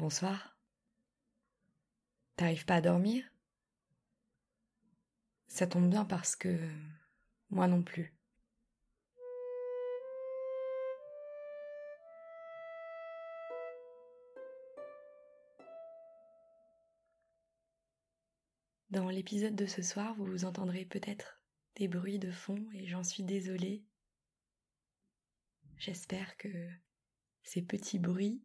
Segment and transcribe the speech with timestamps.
[0.00, 0.56] Bonsoir.
[2.36, 3.22] T'arrives pas à dormir?
[5.46, 6.58] Ça tombe bien parce que
[7.50, 8.14] moi non plus.
[18.88, 21.42] Dans l'épisode de ce soir, vous entendrez peut-être
[21.74, 23.84] des bruits de fond et j'en suis désolée.
[25.76, 26.48] J'espère que
[27.42, 28.42] ces petits bruits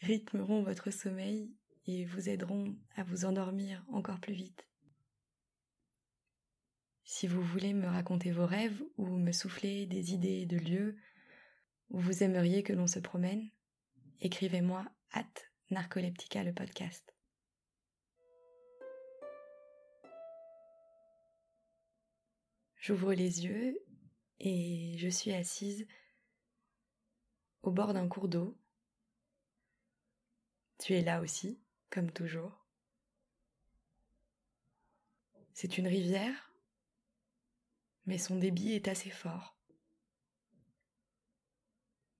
[0.00, 1.52] rythmeront votre sommeil
[1.86, 4.66] et vous aideront à vous endormir encore plus vite.
[7.04, 10.96] Si vous voulez me raconter vos rêves ou me souffler des idées de lieux
[11.90, 13.48] où vous aimeriez que l'on se promène,
[14.20, 15.24] écrivez-moi at
[15.70, 17.14] Narcoleptica le podcast.
[22.76, 23.76] J'ouvre les yeux
[24.38, 25.86] et je suis assise
[27.62, 28.56] au bord d'un cours d'eau.
[30.78, 31.58] Tu es là aussi,
[31.90, 32.66] comme toujours.
[35.52, 36.54] C'est une rivière,
[38.04, 39.56] mais son débit est assez fort.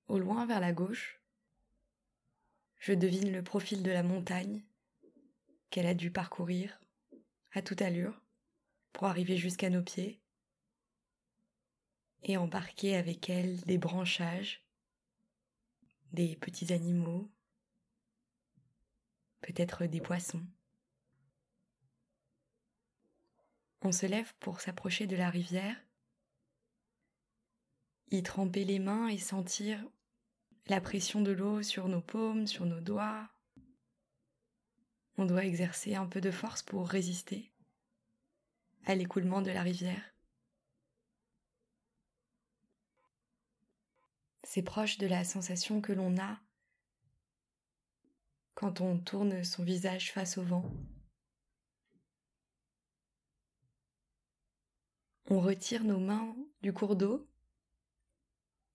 [0.09, 1.21] Au loin, vers la gauche,
[2.79, 4.65] je devine le profil de la montagne
[5.71, 6.81] qu'elle a dû parcourir
[7.53, 8.23] à toute allure
[8.93, 10.23] pour arriver jusqu'à nos pieds
[12.23, 14.65] et embarquer avec elle des branchages,
[16.13, 17.31] des petits animaux,
[19.47, 20.43] peut-être des poissons.
[23.83, 25.77] On se lève pour s'approcher de la rivière,
[28.11, 29.85] y tremper les mains et sentir
[30.67, 33.29] la pression de l'eau sur nos paumes, sur nos doigts.
[35.17, 37.53] On doit exercer un peu de force pour résister
[38.85, 40.03] à l'écoulement de la rivière.
[44.43, 46.41] C'est proche de la sensation que l'on a
[48.57, 50.65] quand on tourne son visage face au vent.
[55.29, 57.29] On retire nos mains du cours d'eau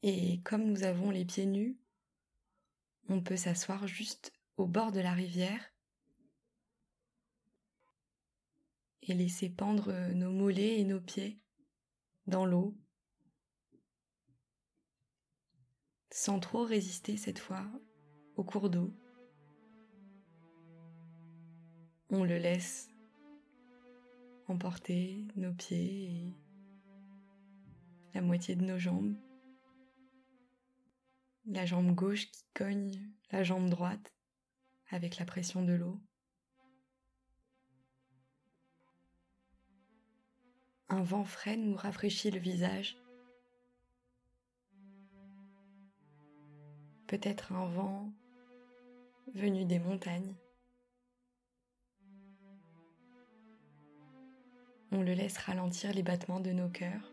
[0.04, 1.80] et comme nous avons les pieds nus,
[3.10, 5.74] on peut s'asseoir juste au bord de la rivière
[9.02, 11.42] et laisser pendre nos mollets et nos pieds
[12.28, 12.78] dans l'eau
[16.12, 17.66] sans trop résister cette fois
[18.36, 18.94] au cours d'eau.
[22.12, 22.90] On le laisse
[24.48, 26.34] emporter nos pieds et
[28.14, 29.16] la moitié de nos jambes.
[31.46, 32.92] La jambe gauche qui cogne
[33.32, 34.14] la jambe droite
[34.90, 36.00] avec la pression de l'eau.
[40.90, 43.02] Un vent frais nous rafraîchit le visage
[47.12, 48.10] peut-être un vent
[49.34, 50.34] venu des montagnes.
[54.94, 57.10] On le laisse ralentir les battements de nos cœurs,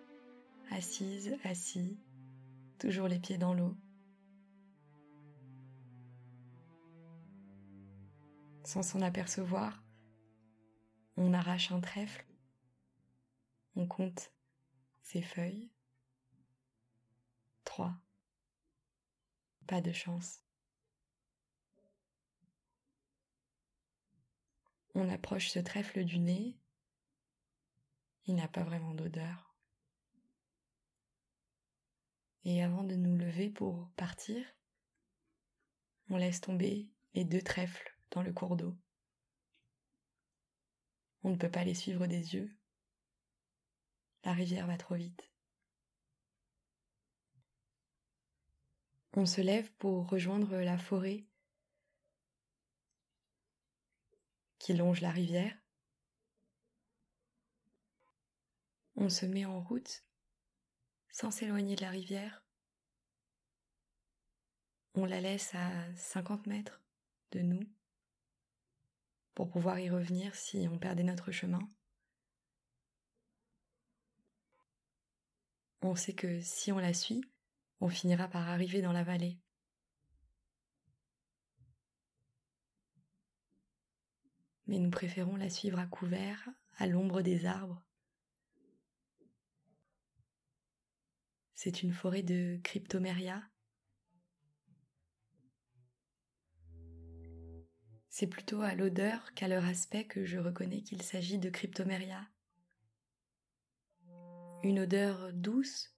[0.70, 1.96] assise, assis,
[2.78, 3.76] toujours les pieds dans l'eau.
[8.64, 9.82] Sans s'en apercevoir,
[11.16, 12.26] on arrache un trèfle,
[13.76, 14.32] on compte
[15.02, 15.70] ses feuilles.
[17.64, 17.94] Trois.
[19.68, 20.40] Pas de chance.
[24.94, 26.58] On approche ce trèfle du nez.
[28.28, 29.54] Il n'a pas vraiment d'odeur.
[32.44, 34.46] Et avant de nous lever pour partir,
[36.10, 38.76] on laisse tomber les deux trèfles dans le cours d'eau.
[41.22, 42.54] On ne peut pas les suivre des yeux.
[44.24, 45.30] La rivière va trop vite.
[49.14, 51.24] On se lève pour rejoindre la forêt
[54.58, 55.57] qui longe la rivière.
[59.00, 60.04] On se met en route
[61.12, 62.44] sans s'éloigner de la rivière.
[64.94, 66.82] On la laisse à 50 mètres
[67.30, 67.62] de nous
[69.34, 71.60] pour pouvoir y revenir si on perdait notre chemin.
[75.80, 77.22] On sait que si on la suit,
[77.78, 79.38] on finira par arriver dans la vallée.
[84.66, 86.48] Mais nous préférons la suivre à couvert,
[86.78, 87.80] à l'ombre des arbres.
[91.60, 93.42] C'est une forêt de cryptoméria.
[98.08, 102.28] C'est plutôt à l'odeur qu'à leur aspect que je reconnais qu'il s'agit de cryptoméria.
[104.62, 105.96] Une odeur douce,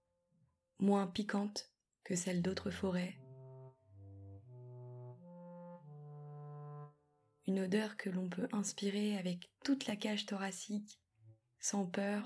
[0.79, 1.71] moins piquante
[2.03, 3.19] que celle d'autres forêts.
[7.47, 11.01] une odeur que l'on peut inspirer avec toute la cage thoracique,
[11.59, 12.23] sans peur.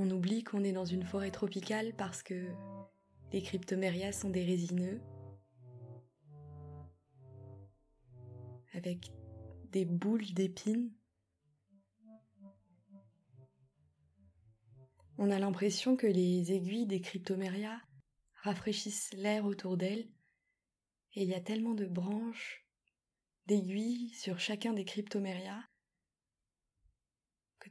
[0.00, 2.46] On oublie qu'on est dans une forêt tropicale parce que
[3.32, 5.00] les cryptomérias sont des résineux,
[8.74, 9.10] avec
[9.72, 10.92] des boules d'épines.
[15.18, 17.80] On a l'impression que les aiguilles des cryptomérias
[18.34, 20.08] rafraîchissent l'air autour d'elles,
[21.14, 22.64] et il y a tellement de branches,
[23.46, 25.64] d'aiguilles sur chacun des cryptomérias,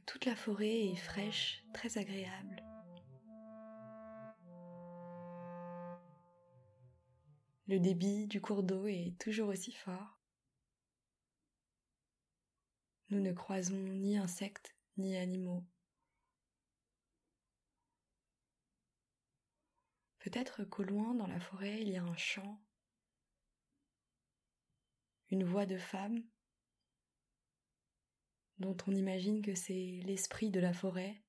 [0.06, 2.62] toute la forêt est fraîche, très agréable.
[7.66, 10.18] Le débit du cours d'eau est toujours aussi fort.
[13.10, 15.64] Nous ne croisons ni insectes ni animaux.
[20.18, 22.60] Peut-être qu'au loin dans la forêt il y a un chant,
[25.30, 26.22] une voix de femme
[28.58, 31.22] dont on imagine que c'est l'esprit de la forêt.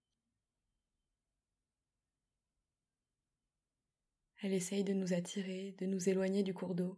[4.42, 6.98] Elle essaye de nous attirer, de nous éloigner du cours d'eau.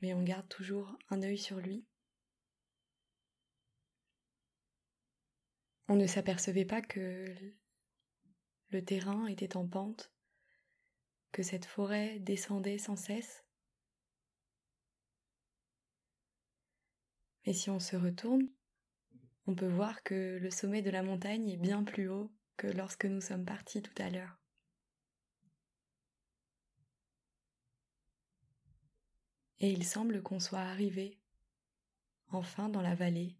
[0.00, 1.84] Mais on garde toujours un œil sur lui.
[5.88, 7.26] On ne s'apercevait pas que
[8.70, 10.12] le terrain était en pente,
[11.32, 13.44] que cette forêt descendait sans cesse.
[17.46, 18.48] Mais si on se retourne,
[19.46, 23.06] on peut voir que le sommet de la montagne est bien plus haut que lorsque
[23.06, 24.38] nous sommes partis tout à l'heure.
[29.58, 31.18] Et il semble qu'on soit arrivé
[32.28, 33.36] enfin dans la vallée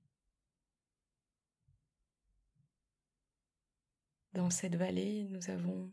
[4.35, 5.93] Dans cette vallée, nous avons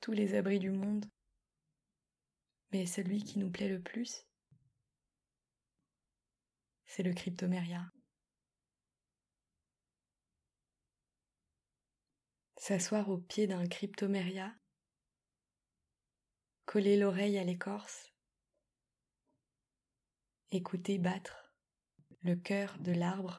[0.00, 1.04] tous les abris du monde,
[2.72, 4.26] mais celui qui nous plaît le plus,
[6.90, 7.88] c'est le cryptoméria.
[12.56, 14.52] S'asseoir au pied d'un cryptoméria,
[16.64, 18.12] coller l'oreille à l'écorce,
[20.50, 21.54] écouter battre
[22.22, 23.38] le cœur de l'arbre,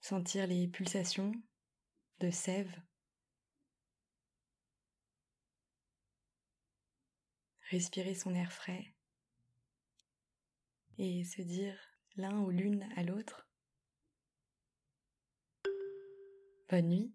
[0.00, 1.32] sentir les pulsations
[2.18, 2.82] de sève.
[7.70, 8.92] Respirer son air frais
[10.98, 13.46] et se dire l'un ou l'une à l'autre
[16.68, 17.12] Bonne nuit.